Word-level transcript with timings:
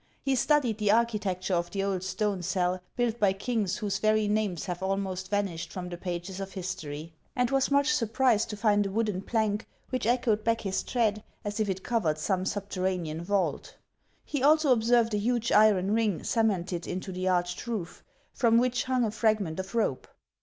He 0.23 0.33
studied 0.33 0.79
the 0.79 0.89
archi 0.89 1.19
tecture 1.19 1.53
of 1.53 1.69
the 1.69 1.83
old 1.83 2.01
stone 2.01 2.41
cell, 2.41 2.81
built 2.95 3.19
by 3.19 3.33
kings 3.33 3.77
whose 3.77 3.99
very 3.99 4.27
names 4.27 4.65
have 4.65 4.81
almost 4.81 5.29
vanished 5.29 5.71
from 5.71 5.89
the 5.89 5.95
pages 5.99 6.39
of 6.39 6.53
history, 6.53 7.13
and 7.35 7.51
was 7.51 7.69
much 7.69 7.93
surprised 7.93 8.49
to 8.49 8.57
find 8.57 8.83
a 8.83 8.89
wooden 8.89 9.21
plank, 9.21 9.67
which 9.91 10.07
echoed 10.07 10.43
back 10.43 10.61
his 10.61 10.81
tread 10.81 11.23
as 11.45 11.59
if 11.59 11.69
it 11.69 11.83
covered 11.83 12.17
some 12.17 12.45
subterranean 12.45 13.21
vault. 13.23 13.75
He 14.25 14.41
also 14.41 14.71
observed 14.73 15.13
a 15.13 15.17
huge 15.17 15.51
iron 15.51 15.91
ring 15.93 16.23
cemented 16.23 16.87
into 16.87 17.11
the 17.11 17.27
arched 17.27 17.67
roof, 17.67 18.03
from 18.33 18.57
which 18.57 18.85
hung 18.85 19.03
a 19.03 19.11
fragment 19.11 19.59
of 19.59 19.75
rope. 19.75 20.07